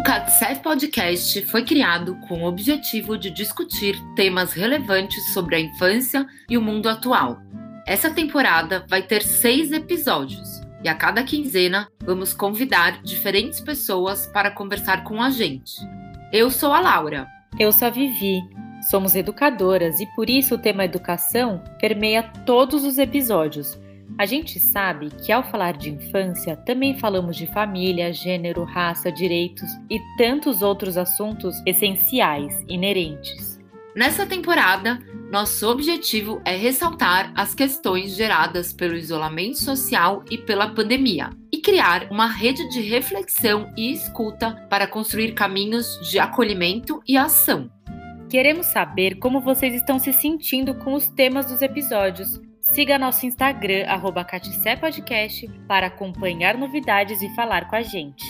[0.00, 6.56] CATSEF Podcast foi criado com o objetivo de discutir temas relevantes sobre a infância e
[6.56, 7.38] o mundo atual.
[7.86, 14.50] Essa temporada vai ter seis episódios e a cada quinzena vamos convidar diferentes pessoas para
[14.50, 15.72] conversar com a gente.
[16.32, 17.26] Eu sou a Laura.
[17.58, 18.40] Eu sou a Vivi.
[18.90, 23.78] Somos educadoras e por isso o tema educação permeia todos os episódios
[24.18, 29.68] a gente sabe que ao falar de infância, também falamos de família, gênero, raça, direitos
[29.90, 33.60] e tantos outros assuntos essenciais, inerentes.
[33.94, 34.98] Nessa temporada,
[35.30, 42.08] nosso objetivo é ressaltar as questões geradas pelo isolamento social e pela pandemia e criar
[42.10, 47.70] uma rede de reflexão e escuta para construir caminhos de acolhimento e ação.
[48.30, 52.40] Queremos saber como vocês estão se sentindo com os temas dos episódios
[52.72, 58.24] Siga nosso Instagram, arroba Podcast, para acompanhar novidades e falar com a gente.